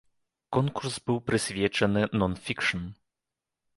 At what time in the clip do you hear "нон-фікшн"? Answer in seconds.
2.19-2.81